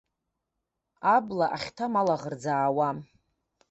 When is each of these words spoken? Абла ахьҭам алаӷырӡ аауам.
Абла 1.13 1.45
ахьҭам 1.55 1.93
алаӷырӡ 2.01 2.43
аауам. 2.55 2.97